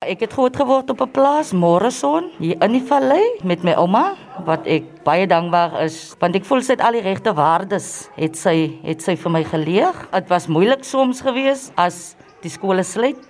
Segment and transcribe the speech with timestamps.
[0.00, 4.16] Ek het groot geword op 'n plaas, Morrison, hier in die vallei met my ouma
[4.46, 8.34] wat ek baie dankbaar is want ek voel sy het al die regte waardes het
[8.34, 9.92] sy het sy vir my geleer.
[10.10, 13.20] Dit was moeilik soms geweest as die skole sluit.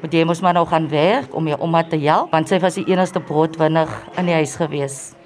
[0.00, 2.74] Want jy moes maar nou gaan werk om jou ouma te help want sy was
[2.74, 5.16] die enigste broodwinner in die huis geweest.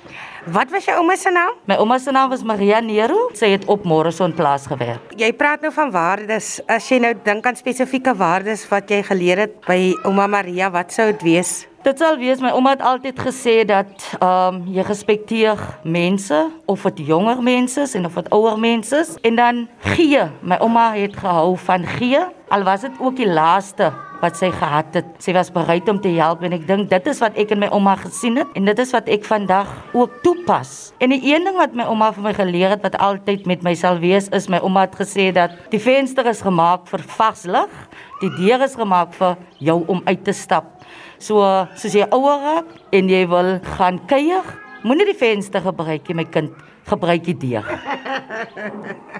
[0.46, 1.56] Wat was jou ouma se naam?
[1.66, 3.16] My ouma se naam was Maria Nero.
[3.34, 5.10] Sy het op Morrison plaas gewerk.
[5.18, 6.60] Jy praat nou van waardes.
[6.70, 10.94] As jy nou dink aan spesifieke waardes wat jy geleer het by ouma Maria, wat
[10.94, 11.64] sou dit wees?
[11.82, 13.90] Dit sal wees my ouma het altyd gesê dat
[14.20, 16.38] ehm um, jy respekteer mense
[16.70, 20.28] of dit jonger mense is en of dit ouer mense is en dan gee.
[20.46, 24.94] My ouma het gehou van gee al was dit ook die laaste wat sy gehad
[24.96, 25.08] het.
[25.22, 27.68] Sy was bereid om te help en ek dink dit is wat ek in my
[27.74, 30.92] ouma gesien het en dit is wat ek vandag ook toepas.
[31.02, 33.74] En die een ding wat my ouma vir my geleer het wat altyd met my
[33.78, 37.80] sal wees is my ouma het gesê dat die venster is gemaak vir vars lig,
[38.22, 40.72] die deur is gemaak vir jou om uit te stap.
[41.18, 41.42] So
[41.76, 44.44] soos jy ouer raak en jy wil gaan kuier,
[44.84, 46.52] moenie die venster gebruik nie, my kind,
[46.88, 47.64] gebruik die deur.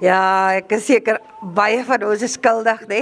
[0.00, 1.18] Ja, ek is seker
[1.54, 3.00] baie van ons is skuldig, nê,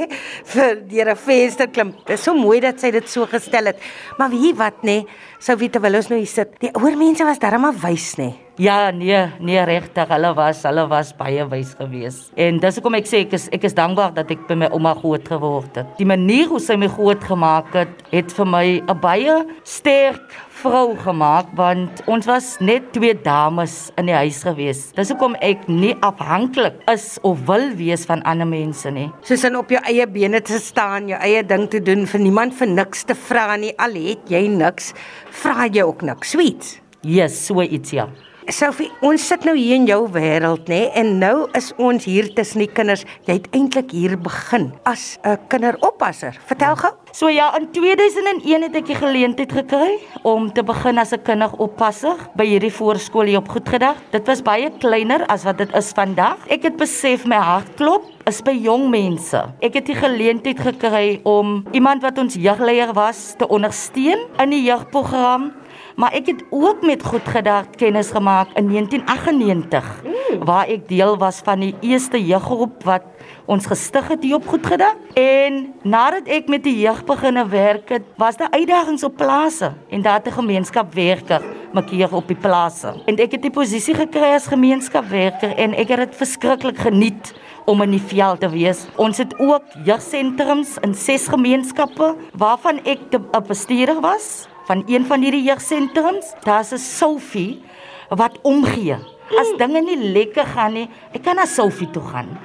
[0.52, 1.92] vir deur 'n venster klim.
[2.06, 3.78] Dit is so mooi dat sy dit so gestel het.
[4.19, 5.05] Maar wie wat nê,
[5.39, 6.61] sou weet terwyl ons nou hier sit.
[6.61, 8.45] Die ouer mense was darem maar wys, nê.
[8.57, 12.31] Ja, nee, nee regtig, hulle was hulle was baie wys geweest.
[12.41, 14.95] En dis hoekom ek sê ek is ek is dankbaar dat ek by my ouma
[14.97, 15.91] groot geword het.
[15.98, 20.33] Die manier hoe sy my groot gemaak het, het vir my 'n baie sterk
[20.63, 24.81] vrou gemaak want ons was net twee dames in die huis gewees.
[24.97, 29.13] Dis hoekom ek nie afhanklik is of wil wees van ander mense nie.
[29.20, 32.55] Soos in op jou eie bene te staan, jou eie ding te doen vir niemand
[32.55, 33.75] vir niks te vra nie.
[33.77, 34.95] Al het jy niks,
[35.31, 36.31] vra jy ook niks.
[36.31, 36.81] Sweet.
[37.03, 38.09] Yes, so iets ja.
[38.47, 40.84] Sophie, ons sit nou hier in jou wêreld, nê?
[40.94, 43.02] En nou is ons hier tussen die kinders.
[43.27, 46.39] Jy het eintlik hier begin as 'n kinderoppasser.
[46.47, 46.92] Vertel gou.
[47.12, 52.17] So ja, in 2001 het ek die geleentheid gekry om te begin as 'n kinderoppasser
[52.36, 53.97] by hierdie voorskool hier op Goedgedag.
[54.12, 56.36] Dit was baie kleiner as wat dit is vandag.
[56.48, 59.45] Ek het besef my hart klop is by jong mense.
[59.61, 64.62] Ek het die geleentheid gekry om iemand wat ons jeugleier was te ondersteun in die
[64.62, 65.52] jeugprogram
[65.96, 70.45] maar ek het ook met Goedgedag kennis gemaak in 1998 mm.
[70.45, 73.05] waar ek deel was van die eerste jeuggroep wat
[73.48, 78.05] ons gestig het hier op Goedgedag en nadat ek met die jeug begine werk het
[78.20, 81.42] was daar uitdagings op plase en daar het 'n gemeenskapwerker
[81.73, 85.98] makier op die plase en ek het die posisie gekry as gemeenskapwerker en ek het
[85.98, 87.33] dit verskriklik geniet
[87.67, 88.86] om in die veld te wees.
[88.95, 95.23] Ons het ook jeugsentrums in ses gemeenskappe waarvan ek 'n bestuurder was van een van
[95.23, 96.35] hierdie jeugsentrums.
[96.43, 97.63] Daar's 'n Sophie
[98.09, 98.97] wat omgee.
[99.41, 102.39] As dinge nie lekker gaan nie, ek kan na Sophie toe gaan.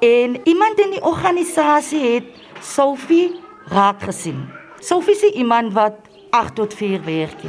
[0.00, 2.24] En iemand in die organisasie het
[2.60, 4.48] Sophie raak gesien.
[4.78, 5.94] Sophie is iemand wat
[6.30, 7.40] 8 tot 4 werk.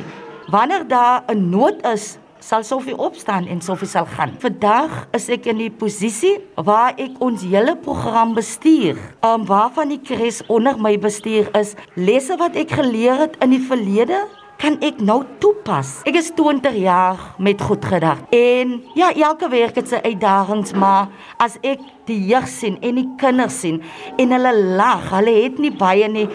[0.48, 4.34] Wanneer daar 'n nood is, sal Sofie opstaan en Sofie sal gaan.
[4.40, 9.00] Vandag is ek in die posisie waar ek ons hele program bestuur.
[9.26, 13.64] Um waarvan die kres onder my bestuur is lesse wat ek geleer het in die
[13.64, 14.26] verlede
[14.60, 16.02] kan ek nou toepas.
[16.08, 18.20] Ek is 20 jaar met goed gedag.
[18.36, 21.08] En ja, elke week het sy uitdagings, maar
[21.40, 21.80] as ek
[22.10, 23.80] die jeug sien en die kinders sien
[24.20, 26.28] en hulle lag, hulle het nie baie nie,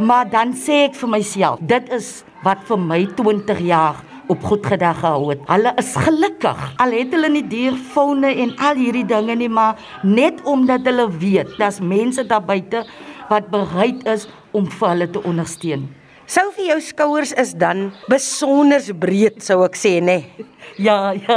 [0.00, 2.10] maar dan sê ek vir myself, dit is
[2.46, 4.00] wat vir my 20 jaar
[4.32, 5.42] op goed gedag gehou het.
[5.48, 6.62] Hulle is gelukkig.
[6.82, 11.54] Al het hulle nie dierfaune en al hierdie dinge nie, maar net omdat hulle weet
[11.60, 12.84] daar's mense daar buite
[13.28, 15.88] wat bereid is om vir hulle te ondersteun.
[16.26, 20.16] Sou vir jou skouers is dan besonder breed sou ek sê nê.
[20.26, 20.46] Nee.
[20.82, 21.36] Ja, ja.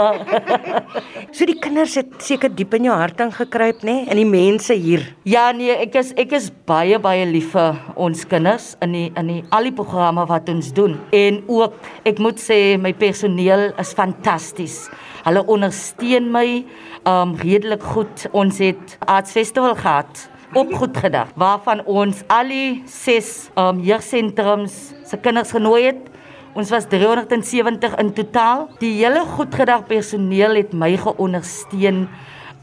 [1.35, 4.07] so die kinders het seker diep in jou hart ingekruip nê nee?
[4.09, 5.03] en die mense hier.
[5.29, 9.29] Ja nee, ek is ek is baie baie lief vir ons kinders in die in
[9.29, 10.97] die al die programme wat ons doen.
[11.13, 11.77] En ook
[12.09, 14.81] ek moet sê my personeel is fantasties.
[15.21, 16.47] Hulle ondersteun my
[17.06, 18.25] um redelik goed.
[18.33, 20.25] Ons het Arts Festival gehad
[20.58, 26.07] op goed gedag waarvan ons al die 6 um jeugsentrums se kinders genooi het.
[26.57, 28.66] Ons was 370 in totaal.
[28.81, 32.07] Die hele goedgedag personeel het my geondersteun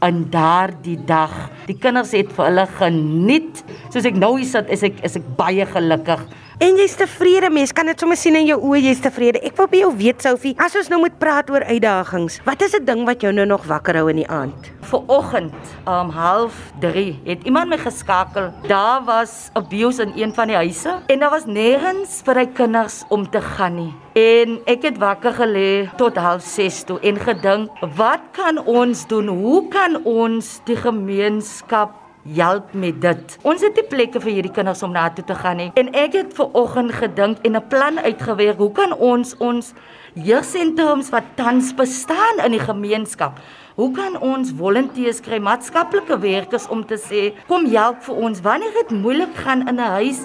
[0.05, 1.33] in daardie dag.
[1.69, 3.63] Die kinders het vir hulle geniet.
[3.93, 7.69] Soos ek nou hier sit, is ek is ek baie gelukkig En jy's tevrede, mens
[7.69, 9.37] kan dit sommer sien in jou oë jy's tevrede.
[9.45, 12.73] Ek wil by jou weet Sophie, as ons nou moet praat oor uitdagings, wat is
[12.73, 14.71] 'n ding wat jou nou nog wakker hou in die aand?
[14.89, 15.53] Vooroggend,
[15.85, 18.49] um 0.30, het iemand my geskakel.
[18.67, 23.03] Daar was abuse in een van die huise en daar was nêrens vir hy kinders
[23.09, 23.93] om te gaan nie.
[24.15, 29.27] En ek het wakker gelê tot 0.6 toe en gedink, wat kan ons doen?
[29.27, 33.37] Hoe kan ons die gemeenskap help met dit.
[33.41, 35.69] Ons het nie plekke vir hierdie kinders om na toe te gaan nie.
[35.79, 38.57] En ek het ver oggend gedink en 'n plan uitgewerk.
[38.57, 39.73] Hoe kan ons ons
[40.25, 43.39] jeugsentrums wat tans bestaan in die gemeenskap
[43.77, 48.73] Hoe kan ons volonteërs kry, maatskaplike werkers om te sê, kom help vir ons wanneer
[48.73, 50.23] dit moeilik gaan in 'n huis?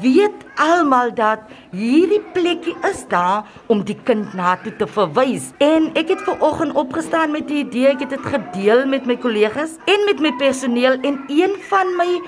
[0.00, 1.44] Weet almal dat
[1.76, 5.52] hierdie plekkie is daar om die kind na toe te verwys.
[5.60, 9.16] En ek het ver oggend opgestaan met die idee, ek het dit gedeel met my
[9.16, 12.20] kollegas en met my personeel en een van my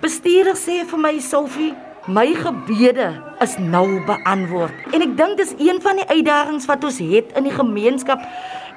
[0.00, 1.74] bestuurders sê vir my Sofie
[2.08, 4.72] My gebede is nou beantwoord.
[4.96, 8.22] En ek dink dis een van die uitdagings wat ons het in die gemeenskap.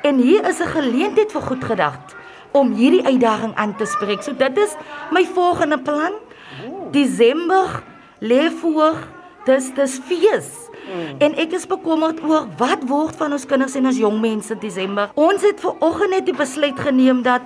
[0.03, 2.15] En hier is 'n geleentheid vir goed gedagte
[2.51, 4.21] om hierdie uitdaging aan te spreek.
[4.23, 4.75] So dit is
[5.11, 6.11] my volgende plan.
[6.91, 7.83] Desember
[8.19, 8.95] lê voor.
[9.45, 10.49] Dis dis fees.
[10.91, 11.15] Hmm.
[11.17, 15.09] En ek is bekommerd oor wat word van ons kinders en ons jong mense Desember.
[15.13, 17.41] Ons het ver oggend net die besluit geneem dat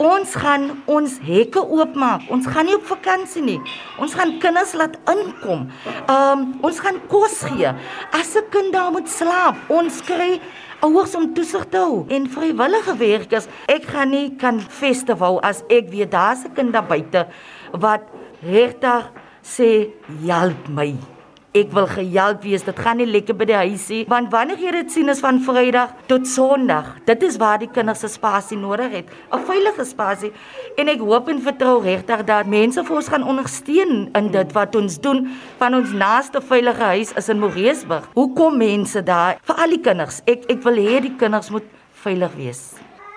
[0.00, 2.24] ons gaan ons hekke oopmaak.
[2.32, 3.58] Ons gaan nie op vakansie nie.
[4.00, 5.68] Ons gaan kinders laat inkom.
[6.06, 7.74] Ehm um, ons gaan kos gee.
[8.16, 10.40] As 'n kind daar moet slaap, ons kry
[10.80, 13.48] ouers om toesig te hou en vrywillige werkers.
[13.68, 17.26] Ek gaan nie kan festival as ek weet daar's 'n kind daar buite
[17.72, 18.02] wat
[18.42, 19.12] regtig
[19.42, 19.92] sê
[20.26, 21.19] help my.
[21.50, 22.62] Ek wil gehelp wees.
[22.62, 25.96] Dit gaan nie lekker by die huisie want wanneer jy dit sien is van Vrydag
[26.06, 26.92] tot Sondag.
[27.08, 29.08] Dit is waar die kinders se spasie nodig het.
[29.34, 30.30] 'n Veilige spasie.
[30.78, 34.76] En ek hoop en vertrou regtig dat mense vir ons gaan ondersteun in dit wat
[34.76, 35.26] ons doen.
[35.58, 38.06] Van ons naaste veilige huis is in Moreesburg.
[38.14, 40.22] Hoe kom mense daar vir al die kinders?
[40.26, 42.74] Ek ek wil hê die kinders moet veilig wees.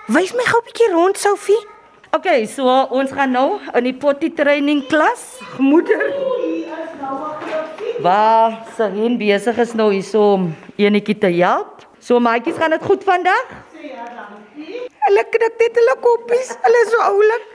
[0.08, 1.62] Wys my gou 'n bietjie rond, Sophie.
[2.10, 5.38] OK, so ons gaan nou in die potty training klas.
[5.58, 6.02] Moeder.
[8.04, 11.86] Waar Serien besig is nou hier om enetjie te help.
[12.04, 13.54] So maatjies, gaan dit goed vandag?
[13.80, 14.82] Ja, dankie.
[15.06, 16.50] Hulle knik net hulle koppies.
[16.66, 17.46] Hulle is so oulik.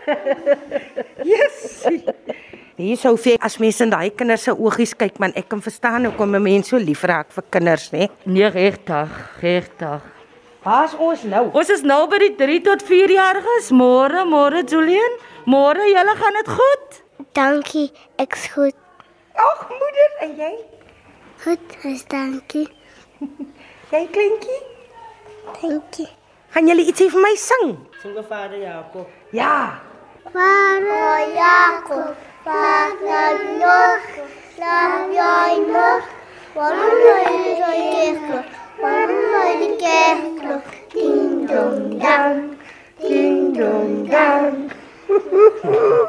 [1.32, 1.60] yes.
[2.82, 6.10] Hier sou vir as mense in daai kinders se oogies kyk, man, ek kan verstaan
[6.10, 8.10] hoekom 'n mens so lief raak vir kinders, né?
[8.26, 10.02] Nee, regtig, regtig.
[10.66, 11.46] Waar's ons nou?
[11.54, 13.70] Ons is nou by die 3 tot 4 jariges.
[13.70, 15.22] Môre, môre Julian.
[15.46, 17.02] Môre, julle gaan dit goed?
[17.38, 18.89] Dankie, ek's goed.
[19.40, 20.54] Ag, moeder, en jy?
[21.44, 22.68] Goed, is dankie.
[23.94, 24.58] Jy kleintjie?
[25.62, 26.08] Dankie.
[26.54, 27.72] Gaan julle ietsie vir my sing?
[28.02, 29.08] Sing vir Vader Jakob.
[29.38, 29.80] Ja.
[30.34, 34.10] Vader Jakob, Vader nog,
[34.56, 36.12] slaap jy nog?
[36.54, 37.56] Waarom luid die
[37.96, 38.54] kerkklok?
[38.82, 40.78] Waarom luid die kerkklok?
[40.94, 42.46] Ding dong dang,
[43.00, 44.64] ding dong dang.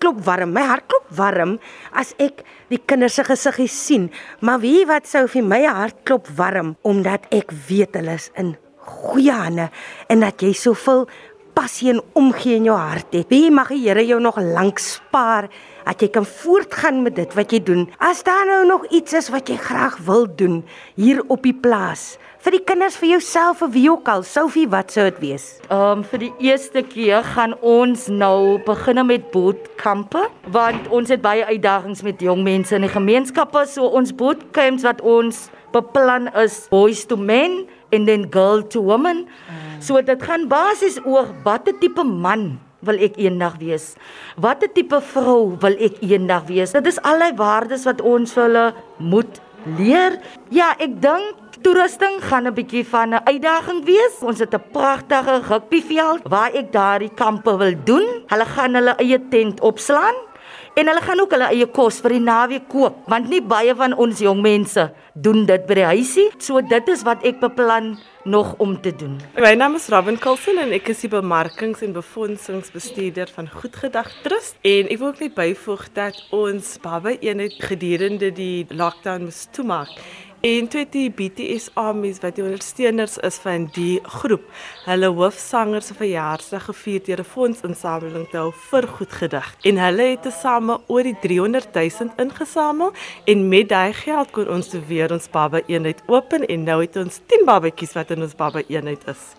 [0.00, 1.58] Klop warm, my hart klop warm
[1.92, 2.40] as ek
[2.72, 4.06] die kinders se gesiggies sien.
[4.40, 8.54] Maar wie wat sou vir my hart klop warm omdat ek weet hulle is in
[8.80, 9.68] goeie hande
[10.08, 11.04] en dat jy soveel
[11.52, 13.28] passie en omgee in jou hart het.
[13.28, 15.50] Wie mag die Here jou nog lank spaar
[15.90, 17.88] dat jy kan voortgaan met dit wat jy doen.
[17.98, 20.60] As daar nou nog iets is wat jy graag wil doen
[20.94, 24.94] hier op die plaas, vir die kinders, vir jouself of wie ook al, Sophie, wat
[24.94, 25.48] sou dit wees?
[25.66, 31.20] Ehm um, vir die eerste keer gaan ons nou begin met bootkampe want ons het
[31.26, 33.66] baie uitdagings met jong mense in die gemeenskappe.
[33.66, 39.26] So ons bootcamps wat ons beplan is boys to men en dan girl to woman.
[39.82, 43.94] So dit gaan basies oor watter tipe man wil ek eendag wees?
[44.36, 46.72] Watter tipe vrou wil ek eendag wees?
[46.72, 48.66] Dit is allei waardes wat ons vir hulle
[48.98, 49.40] moet
[49.78, 50.18] leer.
[50.54, 54.16] Ja, ek dink toerusting gaan 'n bietjie van 'n uitdaging wees.
[54.22, 58.06] Ons het 'n pragtige rugbyveld waar ek daardie kampe wil doen.
[58.26, 60.14] Hulle gaan hulle eie tent opslaan
[60.74, 63.94] en hulle gaan ook hulle eie kos vir die naweek koop, want nie baie van
[63.94, 66.28] ons jong mense doen dit by die huisie.
[66.38, 69.18] So dit is wat ek beplan nog om te doen.
[69.40, 74.56] My naam is Robin Coulson en ek is die bemarkings- en befondsingsbestuurder van Goedgedag Trust
[74.62, 79.88] en ek wil ook net byvoeg dat ons baba eenheid gedurende die lockdown moes toemaak
[80.40, 84.46] En toe die BTS Armies wat die ondersteuners is van die groep,
[84.86, 89.54] hulle hoofsanger se verjaarsdag gevier deur 'n fondsinsameling te hou vir goed gedig.
[89.68, 92.92] En hulle het tesame oor die 300 000 ingesamel
[93.26, 97.20] en met daai geld kon ons weer ons baba eenheid open en nou het ons
[97.26, 99.34] 10 babatjies wat in ons baba eenheid is.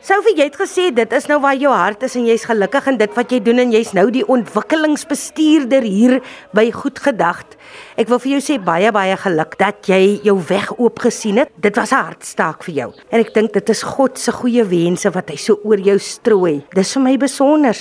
[0.06, 2.98] Sophie, jy het gesê dit is nou waar jou hart is en jy's gelukkig in
[3.00, 6.20] dit wat jy doen en jy's nou die ontwikkelingsbestuurder hier
[6.54, 7.58] by Goed Gedagte.
[7.98, 11.50] Ek wil vir jou sê baie baie geluk dat jy jou weg oop gesien het.
[11.58, 12.90] Dit was 'n hartstaak vir jou.
[13.10, 16.62] En ek dink dit is God se goeie wense wat hy so oor jou strooi.
[16.76, 17.76] Dis vir my besonder.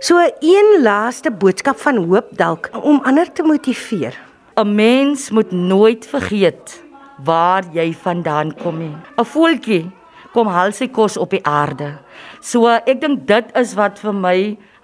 [0.00, 4.12] So een laaste boodskap van hoop dalk om ander te motiveer.
[4.58, 6.82] 'n Mens moet nooit vergeet
[7.24, 8.96] waar jy vandaan kom nie.
[9.16, 9.99] 'n Voeltjie
[10.34, 11.94] kom haal sy kos op die aarde.
[12.40, 14.36] So ek dink dit is wat vir my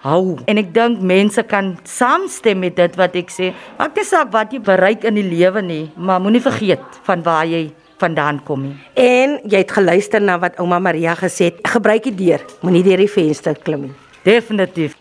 [0.05, 3.51] hou en ek dink mense kan saamstem met dit wat ek sê.
[3.79, 7.47] Maak nie saak wat jy bereik in die lewe nie, maar moenie vergeet van waar
[7.49, 7.67] jy
[8.01, 8.75] vandaan kom nie.
[8.93, 11.63] En jy het geluister na wat ouma Maria gesê het.
[11.65, 13.95] Gebruik die deur, moenie deur die venster klim nie.
[14.27, 14.97] Definitief.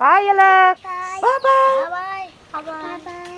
[0.00, 0.50] Baie julle.
[1.22, 2.26] Bye bye.
[2.52, 2.62] Bye
[3.06, 3.33] bye.